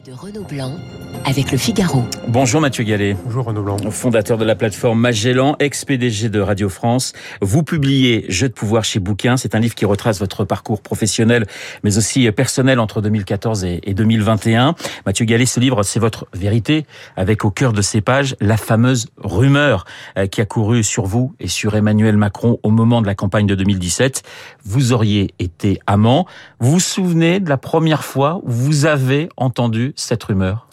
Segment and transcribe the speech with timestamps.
[0.00, 0.78] de Renaud Blanc
[1.26, 2.02] avec le Figaro.
[2.26, 3.14] Bonjour Mathieu Gallet.
[3.24, 3.76] Bonjour Renaud Blanc.
[3.90, 7.12] Fondateur de la plateforme Magellan, ex-PDG de Radio France.
[7.42, 9.36] Vous publiez Jeux de pouvoir chez Bouquin.
[9.36, 11.46] C'est un livre qui retrace votre parcours professionnel,
[11.84, 14.74] mais aussi personnel entre 2014 et 2021.
[15.04, 16.86] Mathieu Gallet, ce livre, c'est votre vérité,
[17.16, 19.84] avec au cœur de ces pages la fameuse rumeur
[20.16, 23.46] euh, qui a couru sur vous et sur Emmanuel Macron au moment de la campagne
[23.46, 24.22] de 2017.
[24.64, 26.26] Vous auriez été amant.
[26.60, 30.68] Vous vous souvenez de la première fois où vous avez entendu cette rumeur?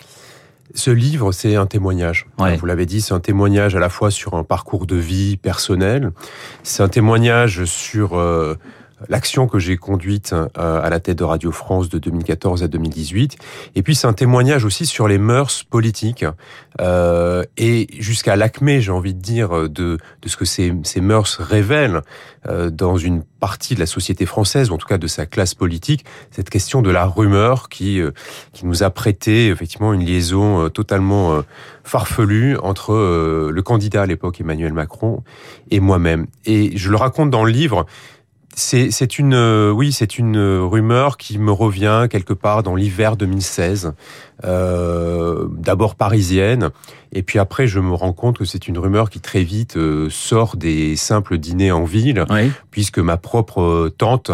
[0.75, 2.27] Ce livre, c'est un témoignage.
[2.37, 6.11] Vous l'avez dit, c'est un témoignage à la fois sur un parcours de vie personnel,
[6.63, 8.55] c'est un témoignage sur euh,
[9.07, 13.37] l'action que j'ai conduite euh, à la tête de Radio France de 2014 à 2018.
[13.75, 16.25] Et puis c'est un témoignage aussi sur les mœurs politiques
[16.81, 22.01] euh, et jusqu'à l'acmé, j'ai envie de dire, de, de ce que ces, mœurs révèlent
[22.47, 25.55] euh, dans une partie de la société française, ou en tout cas de sa classe
[25.55, 28.01] politique, cette question de la rumeur qui,
[28.51, 31.41] qui nous a prêté effectivement une liaison totalement
[31.85, 32.93] farfelue entre
[33.49, 35.23] le candidat à l'époque Emmanuel Macron
[35.71, 36.27] et moi-même.
[36.45, 37.85] Et je le raconte dans le livre
[38.59, 43.93] c'est une euh, oui c'est une rumeur qui me revient quelque part dans l'hiver 2016
[44.43, 46.69] euh, d'abord parisienne.
[47.11, 50.09] Et puis après je me rends compte que c'est une rumeur qui très vite euh,
[50.11, 52.23] sort des simples dîners en ville
[52.69, 54.29] puisque ma propre tante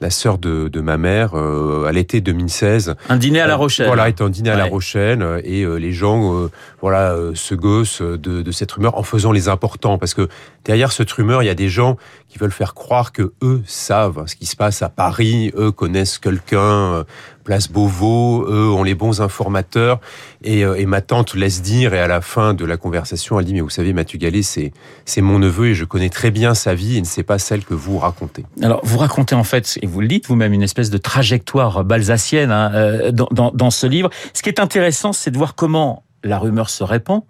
[0.00, 3.86] la sœur de, de ma mère à l'été 2016 un dîner à La Rochelle.
[3.86, 6.50] voilà était un dîner à La Rochelle et les gens
[6.82, 9.96] voilà se gossent de, de cette rumeur en faisant les importants.
[9.96, 10.28] Parce que
[10.66, 11.96] derrière cette rumeur il y a des gens
[12.28, 16.18] qui veulent faire croire que eux savent ce qui se passe à Paris, eux connaissent
[16.18, 17.04] quelqu'un, euh,
[17.48, 20.00] place Beauvau, eux ont les bons informateurs.
[20.44, 23.46] Et, euh, et, ma tante laisse dire, et à la fin de la conversation, elle
[23.46, 24.70] dit, mais vous savez, Mathieu Gallet, c'est,
[25.06, 27.72] c'est mon neveu et je connais très bien sa vie et c'est pas celle que
[27.72, 28.44] vous racontez.
[28.62, 32.50] Alors, vous racontez en fait, et vous le dites vous-même, une espèce de trajectoire balsacienne
[32.50, 34.10] hein, euh, dans, dans, dans ce livre.
[34.34, 37.22] Ce qui est intéressant, c'est de voir comment la rumeur se répand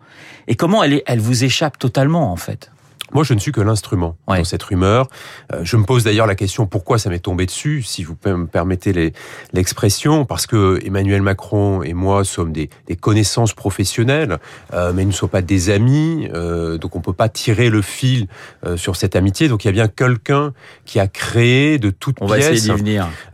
[0.49, 2.73] et comment elle, elle vous échappe totalement en fait.
[3.13, 5.09] Moi, je ne suis que l'instrument dans cette rumeur.
[5.53, 8.47] Euh, je me pose d'ailleurs la question pourquoi ça m'est tombé dessus, si vous me
[8.47, 9.13] permettez
[9.53, 14.39] l'expression, parce que Emmanuel Macron et moi sommes des, des connaissances professionnelles,
[14.73, 17.83] euh, mais nous ne sommes pas des amis, euh, donc on peut pas tirer le
[17.83, 18.27] fil
[18.77, 19.49] sur cette amitié.
[19.49, 20.53] Donc il y a bien quelqu'un
[20.85, 22.69] qui a créé de toutes on pièces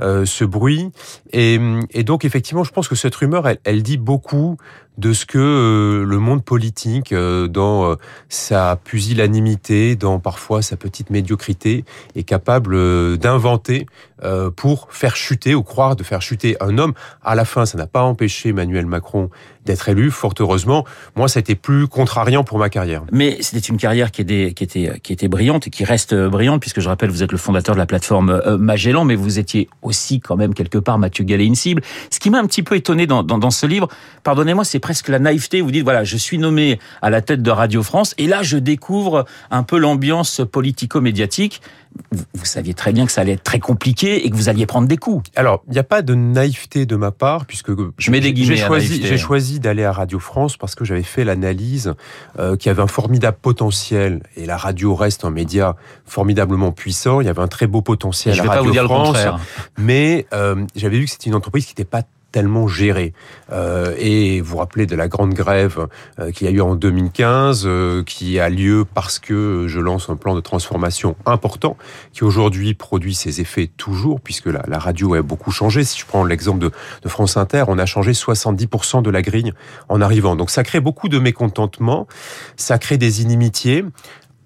[0.00, 0.90] euh, ce bruit.
[1.32, 1.58] Et,
[1.90, 4.56] et, donc effectivement, je pense que cette rumeur, elle, elle dit beaucoup
[4.98, 7.96] de ce que euh, le monde politique, euh, dans euh,
[8.28, 11.84] sa pusillanimité, dans parfois sa petite médiocrité,
[12.14, 13.86] est capable d'inventer
[14.56, 16.94] pour faire chuter ou croire de faire chuter un homme.
[17.22, 19.28] À la fin, ça n'a pas empêché Emmanuel Macron
[19.64, 20.84] d'être élu, fort heureusement.
[21.16, 23.02] Moi, ça a été plus contrariant pour ma carrière.
[23.12, 26.60] Mais c'était une carrière qui était, qui était, qui était brillante et qui reste brillante,
[26.60, 30.20] puisque je rappelle, vous êtes le fondateur de la plateforme Magellan, mais vous étiez aussi
[30.20, 31.82] quand même quelque part Mathieu Gallet une cible.
[32.10, 33.88] Ce qui m'a un petit peu étonné dans, dans, dans ce livre,
[34.22, 35.60] pardonnez-moi, c'est presque la naïveté.
[35.60, 38.56] Vous dites, voilà, je suis nommé à la tête de Radio France et là, je
[38.56, 41.60] découvre un peu l'ambiance politico-médiatique.
[42.10, 44.88] Vous, saviez très bien que ça allait être très compliqué et que vous alliez prendre
[44.88, 45.30] des coups.
[45.36, 48.56] Alors, il n'y a pas de naïveté de ma part puisque je mets des guillemets.
[48.56, 51.94] J'ai choisi, j'ai choisi d'aller à Radio France parce que j'avais fait l'analyse
[52.38, 57.20] euh, qu'il y avait un formidable potentiel et la radio reste un média formidablement puissant.
[57.20, 59.82] Il y avait un très beau potentiel je à Radio pas vous dire France, le
[59.82, 62.02] mais euh, j'avais vu que c'était une entreprise qui n'était pas
[62.34, 63.12] tellement géré.
[63.52, 65.86] Euh, et vous vous rappelez de la grande grève
[66.18, 70.16] euh, qui a eu en 2015, euh, qui a lieu parce que je lance un
[70.16, 71.76] plan de transformation important,
[72.12, 75.84] qui aujourd'hui produit ses effets toujours, puisque la, la, radio a beaucoup changé.
[75.84, 76.72] Si je prends l'exemple de,
[77.02, 79.52] de, France Inter, on a changé 70% de la grille
[79.88, 80.34] en arrivant.
[80.34, 82.08] Donc ça crée beaucoup de mécontentement,
[82.56, 83.84] ça crée des inimitiés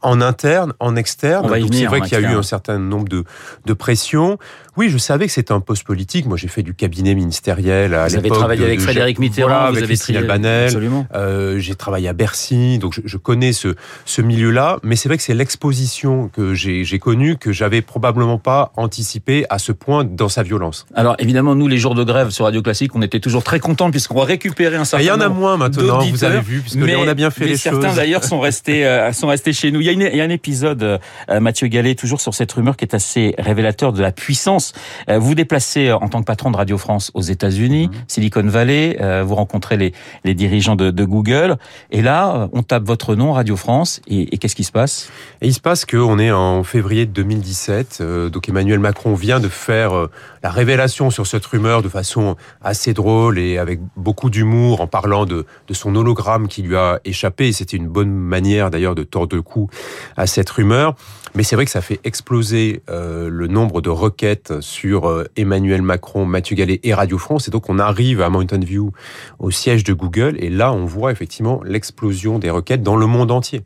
[0.03, 1.47] en interne, en externe.
[1.47, 3.25] Donc c'est vrai qu'il y a eu un certain nombre de,
[3.66, 4.38] de pressions.
[4.76, 6.26] Oui, je savais que c'était un poste politique.
[6.26, 8.10] Moi, j'ai fait du cabinet ministériel à l'époque.
[8.10, 10.78] Vous avez travaillé avec Frédéric Mitterrand, voilà, vous avec avez Banel.
[11.14, 14.78] Euh, j'ai travaillé à Bercy, donc je, je connais ce, ce milieu-là.
[14.84, 19.58] Mais c'est vrai que c'est l'exposition que j'ai connue que j'avais probablement pas anticipé à
[19.58, 20.87] ce point dans sa violence.
[20.94, 23.91] Alors évidemment, nous, les jours de grève sur Radio Classique, on était toujours très contents
[23.91, 25.02] puisqu'on va récupérer un certain.
[25.02, 25.99] Il y en a moins maintenant.
[25.99, 27.84] Vous avez vu, puisque mais, on a bien fait les certains, choses.
[27.84, 29.81] Certains d'ailleurs sont restés euh, sont restés chez nous.
[29.88, 32.52] Il y a, une, il y a un épisode, euh, Mathieu Gallet, toujours sur cette
[32.52, 34.75] rumeur qui est assez révélateur de la puissance.
[35.08, 37.93] Euh, vous déplacez en tant que patron de Radio France aux États-Unis, mmh.
[38.06, 39.94] Silicon Valley, euh, vous rencontrez les,
[40.25, 41.56] les dirigeants de, de, Google,
[41.90, 45.11] et là, on tape votre nom, Radio France, et, et qu'est-ce qui se passe?
[45.40, 49.49] Et il se passe qu'on est en février 2017, euh, donc Emmanuel Macron vient de
[49.49, 50.11] faire euh,
[50.43, 55.25] la révélation sur cette rumeur de façon assez drôle et avec beaucoup d'humour en parlant
[55.25, 57.52] de, de son hologramme qui lui a échappé.
[57.52, 59.70] C'était une bonne manière d'ailleurs de tordre le cou
[60.16, 60.94] à cette rumeur.
[61.34, 66.25] Mais c'est vrai que ça fait exploser euh, le nombre de requêtes sur Emmanuel Macron,
[66.25, 67.48] Mathieu Gallet et Radio France.
[67.48, 68.92] Et donc on arrive à Mountain View,
[69.38, 73.30] au siège de Google, et là on voit effectivement l'explosion des requêtes dans le monde
[73.30, 73.62] entier.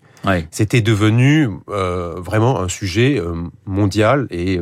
[0.51, 3.21] C'était devenu vraiment un sujet
[3.67, 4.59] mondial et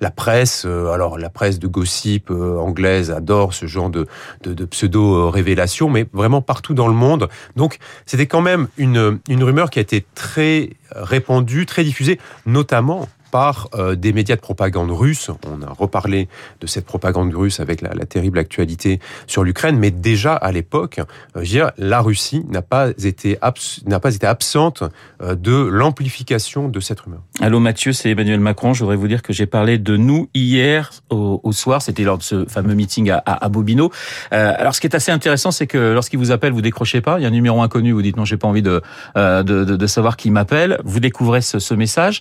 [0.00, 4.06] la presse, alors la presse de gossip anglaise adore ce genre de,
[4.42, 7.28] de, de pseudo-révélations, mais vraiment partout dans le monde.
[7.56, 13.08] Donc c'était quand même une, une rumeur qui a été très répandue, très diffusée, notamment
[13.30, 15.30] par euh, des médias de propagande russe.
[15.46, 16.28] On a reparlé
[16.60, 21.00] de cette propagande russe avec la, terrible actualité sur l'Ukraine, mais déjà à l'époque,
[21.36, 23.38] euh, la Russie n'a pas été
[23.86, 24.82] n'a pas été absente
[25.22, 27.20] euh, de l'amplification de cette rumeur.
[27.40, 28.74] Allô Mathieu, c'est Emmanuel Macron.
[28.74, 31.82] Je voudrais vous dire que j'ai parlé de nous hier au, soir.
[31.82, 33.90] C'était lors de ce fameux meeting à, à, Bobino.
[34.30, 37.18] alors, ce qui est assez intéressant, c'est que lorsqu'il vous appelle, vous décrochez pas.
[37.18, 37.92] Il y a un numéro inconnu.
[37.92, 38.82] Vous dites non, j'ai pas envie de
[39.16, 40.80] de, savoir qui m'appelle.
[40.84, 42.20] Vous découvrez ce message.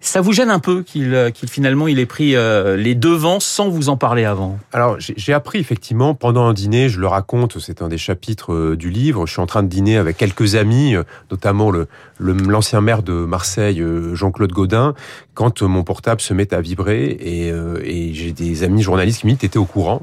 [0.00, 3.68] Ça vous gêne un peu qu'il euh, finalement il ait pris euh, les devants sans
[3.68, 4.58] vous en parler avant?
[4.72, 8.76] Alors j'ai appris effectivement pendant un dîner, je le raconte, c'est un des chapitres euh,
[8.76, 9.26] du livre.
[9.26, 10.94] Je suis en train de dîner avec quelques amis,
[11.30, 11.72] notamment
[12.18, 13.82] l'ancien maire de Marseille,
[14.12, 14.94] Jean-Claude Godin,
[15.34, 19.32] quand mon portable se met à vibrer et, et j'ai des amis journalistes qui me
[19.32, 20.02] disent t'étais au courant?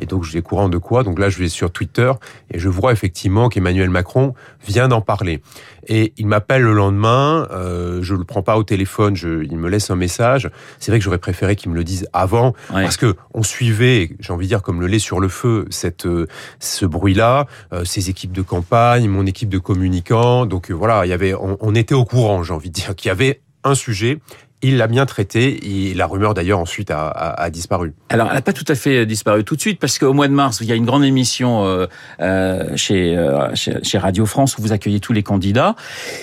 [0.00, 1.02] Et donc, suis courant de quoi?
[1.02, 2.12] Donc là, je vais sur Twitter
[2.50, 4.34] et je vois effectivement qu'Emmanuel Macron
[4.66, 5.42] vient d'en parler.
[5.86, 9.68] Et il m'appelle le lendemain, euh, je le prends pas au téléphone, je, il me
[9.68, 10.50] laisse un message.
[10.78, 14.32] C'est vrai que j'aurais préféré qu'il me le dise avant, parce que on suivait, j'ai
[14.32, 16.26] envie de dire comme le lait sur le feu, cette euh,
[16.58, 20.46] ce bruit-là, euh, ces équipes de campagne, mon équipe de communicants.
[20.46, 22.94] Donc euh, voilà, il y avait, on, on était au courant, j'ai envie de dire,
[22.94, 24.20] qu'il y avait un sujet
[24.64, 25.88] il l'a bien traité.
[25.88, 27.92] Et la rumeur d'ailleurs ensuite a, a, disparu.
[28.08, 30.32] Alors elle n'a pas tout à fait disparu tout de suite parce qu'au mois de
[30.32, 31.86] mars, il y a une grande émission euh,
[32.20, 35.76] euh chez, euh, chez, chez Radio France où vous accueillez tous les candidats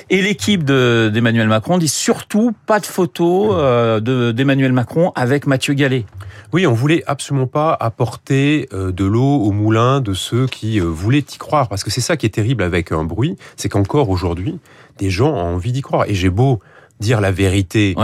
[0.10, 6.06] et l'équipe d'Emmanuel Macron dit surtout pas de photos euh, d'Emmanuel Macron avec Mathieu Gallet.
[6.54, 11.20] Oui, on voulait absolument pas apporter euh, de l'eau au moulin de ceux qui voulaient
[11.20, 14.60] y croire, parce que c'est ça qui est terrible avec un bruit, c'est qu'encore aujourd'hui,
[14.98, 16.06] des gens ont envie d'y croire.
[16.08, 16.60] Et j'ai beau
[17.02, 17.96] dire la vérité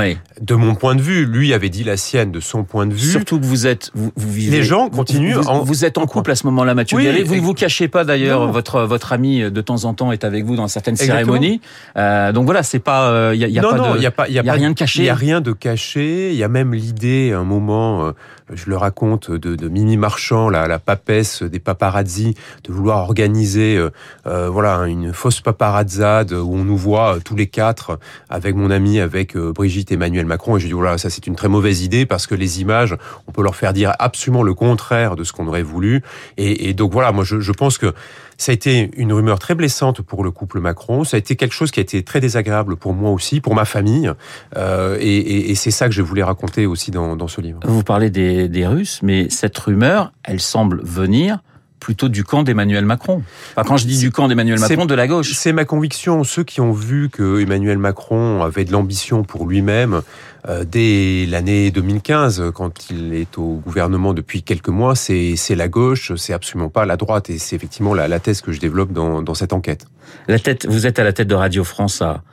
[0.41, 1.25] de mon point de vue.
[1.25, 3.11] Lui avait dit la sienne de son point de vue.
[3.11, 4.57] Surtout que vous êtes, vous, vous vivez.
[4.57, 5.35] Les gens continuent.
[5.35, 8.03] Vous, vous, êtes en couple à ce moment-là, Mathieu oui, Vous ne vous cachez pas
[8.03, 8.51] d'ailleurs.
[8.51, 11.61] Votre votre ami de temps en temps est avec vous dans certaines cérémonies.
[11.97, 13.09] Euh, donc voilà, c'est pas.
[13.33, 13.97] Il euh, y a, pas de.
[13.97, 14.27] Il y a pas.
[14.27, 15.01] Il y a, rien de caché.
[15.01, 16.31] Il y a rien de caché.
[16.31, 18.07] Il y a même l'idée, un moment.
[18.07, 18.11] Euh,
[18.53, 23.75] je le raconte, de, de Mimi Marchand, la, la, papesse des paparazzi, de vouloir organiser
[23.75, 23.89] euh,
[24.25, 27.99] euh voilà une fausse paparazzade où on nous voit euh, tous les quatre
[28.29, 30.57] avec mon ami, avec euh, Brigitte Emmanuel Macron.
[30.57, 32.95] Et je dis voilà, ça c'est une très mauvaise idée parce que les images,
[33.27, 36.01] on peut leur faire dire absolument le contraire de ce qu'on aurait voulu.
[36.37, 37.93] Et, donc voilà, moi je, pense que
[38.37, 41.03] ça a été une rumeur très blessante pour le couple Macron.
[41.03, 43.65] Ça a été quelque chose qui a été très désagréable pour moi aussi, pour ma
[43.65, 44.11] famille.
[44.55, 47.59] Euh, et, c'est ça que je voulais raconter aussi dans, dans ce livre.
[47.65, 51.39] Vous parlez des Russes, mais cette rumeur, elle semble venir
[51.79, 53.23] plutôt du camp d'Emmanuel Macron.
[53.55, 55.31] Enfin, quand je dis du camp d'Emmanuel Macron, de la gauche.
[55.33, 56.23] C'est ma conviction.
[56.23, 60.01] Ceux qui ont vu que Emmanuel Macron avait de l'ambition pour lui-même
[60.47, 66.13] euh, dès l'année 2015, quand il est au gouvernement depuis quelques mois, c'est la gauche,
[66.15, 67.29] c'est absolument pas la droite.
[67.29, 69.85] Et c'est effectivement la, la, thèse que je développe dans, dans cette enquête.
[70.27, 72.23] La tête, vous êtes à la tête de Radio France à,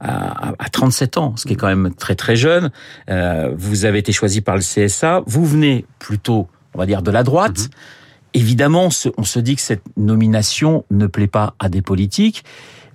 [0.00, 2.70] à, à 37 ans, ce qui est quand même très très jeune.
[3.10, 5.22] Euh, vous avez été choisi par le CSA.
[5.26, 7.58] Vous venez plutôt, on va dire, de la droite.
[7.58, 7.70] Mm-hmm.
[8.34, 12.44] Évidemment, on se dit que cette nomination ne plaît pas à des politiques.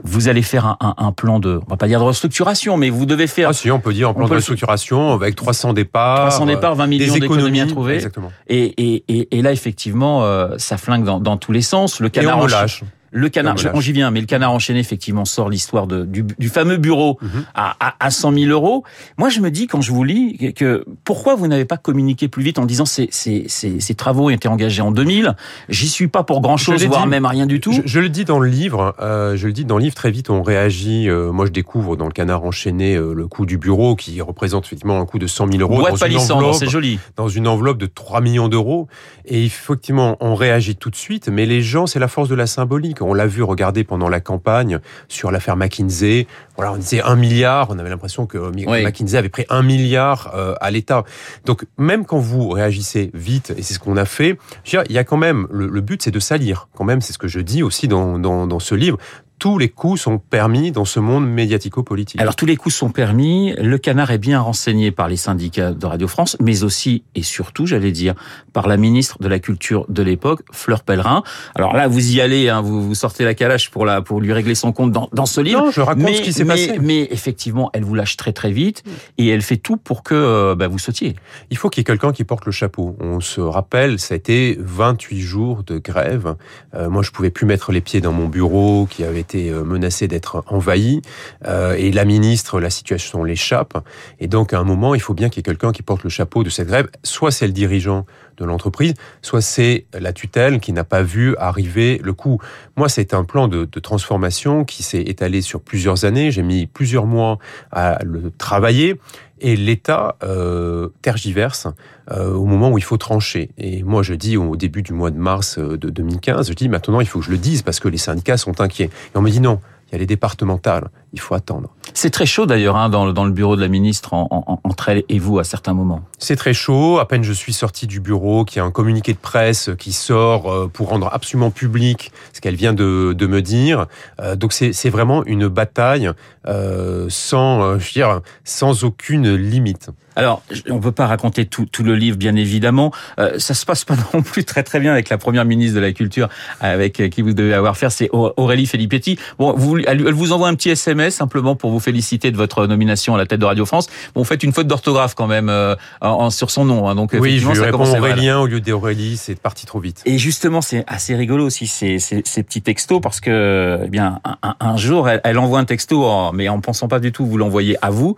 [0.04, 2.90] Vous allez faire un, un, un plan de, on va pas dire de restructuration, mais
[2.90, 3.50] vous devez faire.
[3.50, 6.30] Ah si, on peut dire un plan de restructuration avec 300 départs.
[6.30, 7.96] 300 départs, 20 millions d'économies à trouver.
[7.96, 8.32] Exactement.
[8.48, 12.00] Et, et, et, et, là, effectivement, euh, ça flingue dans, dans, tous les sens.
[12.00, 12.84] Le canard et on relâche.
[13.12, 17.18] Le canard, j'y viens, mais le canard enchaîné, effectivement, sort l'histoire du, du, fameux bureau
[17.22, 17.46] mhm.
[17.56, 18.84] à, à, à 100 000 euros.
[19.18, 22.44] Moi, je me dis, quand je vous lis, que pourquoi vous n'avez pas communiqué plus
[22.44, 25.36] vite en disant ces, ces, ces, ces travaux ont été engagés en 2000,
[25.70, 27.72] j'y suis pas pour grand-chose, voire même rien du tout.
[27.72, 30.12] Je, je, le dis dans le livre, euh, je le dis dans le livre, très
[30.12, 31.10] vite on réagit.
[31.10, 34.66] Euh, moi, je découvre dans le canard enchaîné euh, le coût du bureau qui représente
[34.66, 35.80] effectivement un coût de 100 000 euros.
[35.80, 37.00] Boîte dans c'est joli.
[37.16, 38.88] Dans une enveloppe de 3 millions d'euros.
[39.26, 42.48] Et effectivement, on réagit tout de suite, mais les gens, c'est la force de la
[42.48, 42.99] symbolique.
[43.02, 46.28] On l'a vu regarder pendant la campagne sur l'affaire McKinsey.
[46.56, 47.68] Voilà, on disait un milliard.
[47.70, 51.04] On avait l'impression que McKinsey avait pris un milliard euh, à l'État.
[51.46, 55.04] Donc même quand vous réagissez vite, et c'est ce qu'on a fait, il y a
[55.04, 56.68] quand même le, but, c'est de salir.
[56.76, 58.98] Quand même, c'est ce que je dis aussi dans, dans, dans ce livre
[59.40, 62.20] tous les coups sont permis dans ce monde médiatico-politique.
[62.20, 63.54] Alors tous les coups sont permis.
[63.58, 67.66] Le canard est bien renseigné par les syndicats de Radio France, mais aussi et surtout,
[67.66, 68.16] j'allais dire,
[68.52, 71.24] par la ministre de la Culture de l'époque, Fleur Pellerin.
[71.56, 74.34] Alors là, vous y allez, hein, vous, vous sortez la calache pour la pour lui
[74.34, 75.66] régler son compte dans, dans ce livre.
[75.66, 76.78] Non, je raconte ce qui s'est passé.
[76.82, 78.84] Mais effectivement, elle vous lâche très très vite
[79.18, 81.16] et elle fait tout pour que euh, bah, vous sautiez.
[81.50, 82.98] Il faut qu'il y ait quelqu'un qui porte le chapeau.
[83.00, 86.36] On se rappelle, ça a été 28 jours de grève.
[86.76, 90.08] Euh, moi, je pouvais plus mettre les pieds dans mon bureau qui avait euh, menacé
[90.08, 91.02] d'être envahi.
[91.46, 93.78] Euh, et la ministre, la situation l'échappe.
[94.20, 96.10] Et donc, à un moment, il faut bien qu'il y ait quelqu'un qui porte le
[96.10, 96.90] chapeau de cette grève.
[97.04, 98.06] Soit c'est le dirigeant
[98.40, 102.40] de l'entreprise, soit c'est la tutelle qui n'a pas vu arriver le coup.
[102.76, 106.32] Moi, c'est un plan de, transformation qui s'est étalé sur plusieurs années.
[106.32, 107.38] J'ai mis plusieurs mois
[107.72, 109.00] à le travailler.
[109.42, 111.68] Et l'État euh, tergiverse
[112.12, 113.52] euh, au moment où il faut trancher.
[113.58, 116.68] Et moi, je dis au début du mois de mars euh, de 2015, je dis
[116.68, 118.90] maintenant, il faut que je le dise parce que les syndicats sont inquiets.
[119.16, 121.70] Et on me dit non, il y a les départementales, il faut attendre.
[121.94, 124.90] C'est très chaud d'ailleurs hein, dans, dans, le bureau de la ministre en, en, entre
[124.90, 126.02] elle et vous à certains moments.
[126.18, 127.00] C'est très chaud.
[127.00, 129.92] À peine je suis sorti du bureau, qu'il y a un communiqué de presse qui
[129.92, 133.88] sort euh, pour rendre absolument public ce qu'elle vient de, de, me dire.
[134.22, 136.12] Euh, donc c'est vraiment une bataille
[136.48, 139.90] euh, sans, je veux dire, sans aucune limite.
[140.20, 142.92] Alors, on peut pas raconter tout, tout, le livre, bien évidemment.
[143.20, 145.80] Euh, ça se passe pas non plus très très bien avec la première ministre de
[145.80, 146.28] la Culture,
[146.60, 149.18] avec qui vous devez avoir faire, c'est Aurélie Filippetti.
[149.38, 152.68] Bon, vous, elle, elle, vous envoie un petit SMS simplement pour vous féliciter de votre
[152.68, 153.88] nomination à la tête de Radio France.
[154.14, 157.12] Bon, vous faites une faute d'orthographe quand même euh, en, sur son nom, hein, donc
[157.14, 160.02] oui, je lui réponds Aurélien au lieu d'Aurélie, c'est parti trop vite.
[160.06, 164.20] Et justement, c'est assez rigolo aussi ces, ces, ces, petits textos parce que, eh bien,
[164.44, 167.26] un, un jour, elle, elle, envoie un texto, en, mais en pensant pas du tout
[167.26, 168.16] vous l'envoyez à vous,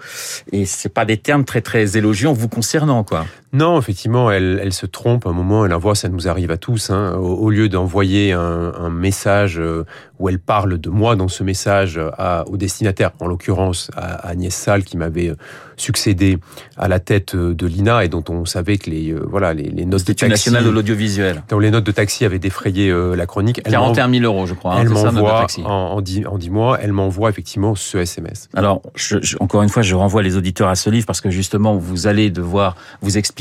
[0.52, 3.26] et c'est pas des termes très très élogieux vous concernant, quoi.
[3.54, 6.90] Non, effectivement, elle, elle se trompe un moment, elle envoie, ça nous arrive à tous,
[6.90, 8.40] hein, au, au, lieu d'envoyer un,
[8.74, 9.86] un, message euh,
[10.20, 14.54] où elle parle de moi dans ce message à, au destinataire, en l'occurrence à, Agnès
[14.54, 15.36] Salle qui m'avait euh,
[15.76, 16.38] succédé
[16.78, 19.86] à la tête euh, de l'INA et dont on savait que les voilà les, les
[19.86, 23.26] notes de taxi national de l'audiovisuel, dont les notes de taxi avaient défrayé euh, la
[23.26, 23.62] chronique.
[23.66, 24.76] Elle 41 000 euros, je crois.
[24.76, 28.48] Hein, elle m'envoie en, en, 10, en 10 mois, elle m'envoie effectivement ce SMS.
[28.54, 31.32] Alors, je, je, encore une fois, je renvoie les auditeurs à ce livre parce que
[31.32, 33.41] justement, vous allez devoir vous expliquer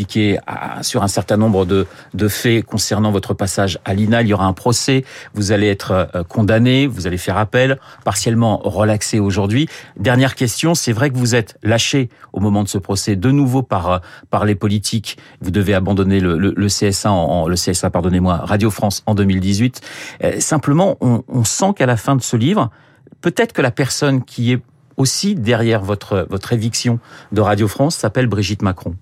[0.83, 1.87] sur un certain nombre de,
[2.29, 4.23] faits concernant votre passage à l'INA.
[4.23, 5.05] Il y aura un procès,
[5.35, 9.69] vous allez être euh, condamné, vous allez faire appel, partiellement relaxé aujourd'hui.
[9.97, 13.63] Dernière question, c'est vrai que vous êtes lâché au moment de ce procès, de nouveau
[13.63, 15.19] par, euh, les politiques.
[15.41, 19.81] Vous devez abandonner le, CSA, en, le CSA, pardonnez-moi, Radio France en 2018.
[20.25, 22.71] Euh, simplement, on, on sent qu'à la fin de ce livre,
[23.21, 24.63] peut-être que la personne qui est
[25.01, 27.01] aussi derrière votre, votre éviction
[27.33, 28.95] de Radio France s'appelle Brigitte Macron.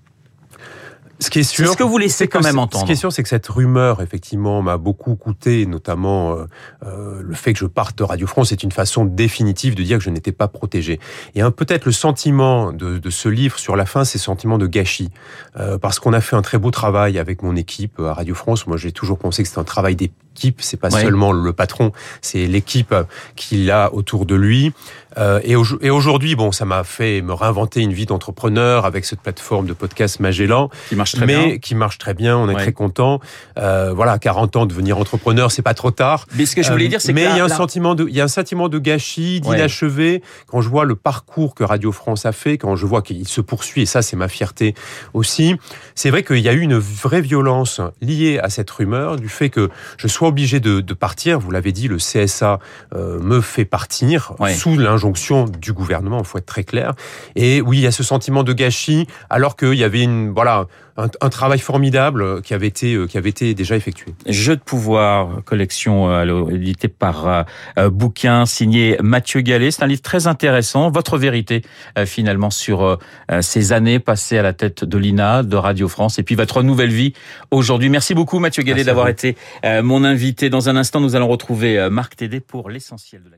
[1.19, 2.81] Ce qui est sûr, c'est ce que vous laissez quand même entendre.
[2.81, 6.45] Ce qui est sûr, c'est que cette rumeur, effectivement, m'a beaucoup coûté, notamment euh,
[6.85, 9.97] euh, le fait que je parte de Radio France, c'est une façon définitive de dire
[9.97, 10.99] que je n'étais pas protégé.
[11.35, 14.65] Et peut-être le sentiment de, de, ce livre sur la fin, c'est ce sentiment de
[14.65, 15.09] gâchis,
[15.57, 18.65] euh, parce qu'on a fait un très beau travail avec mon équipe à Radio France.
[18.65, 19.97] Moi, j'ai toujours pensé que c'était un travail
[20.39, 21.01] d'équipe, c'est pas ouais.
[21.01, 21.91] seulement le patron,
[22.21, 22.95] c'est l'équipe
[23.35, 24.73] qu'il a autour de lui.
[25.17, 29.05] Euh, et, au, et aujourd'hui, bon, ça m'a fait me réinventer une vie d'entrepreneur avec
[29.05, 31.57] cette plateforme de podcast Magellan, qui marche très mais bien.
[31.57, 32.37] qui marche très bien.
[32.37, 32.61] On est ouais.
[32.61, 33.19] très content.
[33.57, 36.25] Euh, voilà, 40 ans devenir entrepreneur, c'est pas trop tard.
[36.35, 38.05] Mais ce que je voulais dire, c'est mais que il y a un sentiment de,
[38.07, 40.21] il y a un sentiment de gâchis, d'inachevé ouais.
[40.47, 43.41] quand je vois le parcours que Radio France a fait, quand je vois qu'il se
[43.41, 43.81] poursuit.
[43.81, 44.75] Et ça, c'est ma fierté
[45.13, 45.55] aussi.
[45.95, 49.49] C'est vrai qu'il y a eu une vraie violence liée à cette rumeur du fait
[49.49, 51.39] que je sois obligé de, de partir.
[51.39, 52.59] Vous l'avez dit, le CSA
[52.95, 56.93] euh, me fait partir sous l'injonction du gouvernement, il faut être très clair.
[57.35, 60.67] Et oui, il y a ce sentiment de gâchis, alors qu'il y avait une, voilà,
[60.99, 64.13] un, un, travail formidable qui avait été, qui avait été déjà effectué.
[64.27, 67.45] Jeu de pouvoir, collection euh, éditée par
[67.77, 69.71] euh, bouquin signé Mathieu Gallet.
[69.71, 70.89] C'est un livre très intéressant.
[70.91, 71.61] Votre vérité,
[71.97, 72.97] euh, finalement, sur euh,
[73.41, 76.91] ces années passées à la tête de l'INA, de Radio France, et puis votre nouvelle
[76.91, 77.13] vie
[77.51, 77.89] aujourd'hui.
[77.89, 80.49] Merci beaucoup, Mathieu Gallet, d'avoir été euh, mon invité.
[80.49, 83.37] Dans un instant, nous allons retrouver Marc Tédé pour l'essentiel de la